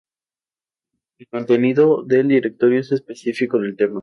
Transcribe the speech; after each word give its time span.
El 1.19 1.27
contenido 1.27 2.01
del 2.01 2.29
directorio 2.29 2.79
es 2.79 2.91
específico 2.91 3.59
en 3.59 3.65
el 3.65 3.75
tema. 3.77 3.99